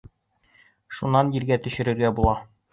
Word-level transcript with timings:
Шунан 0.99 1.31
ергә 1.41 1.61
төшөргә 1.69 2.15
була. 2.21 2.37